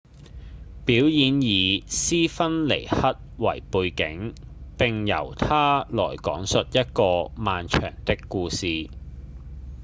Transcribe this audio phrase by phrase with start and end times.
[0.83, 4.33] 表演以斯芬克斯為背景
[4.75, 8.89] 並由它來講述一個漫長的故事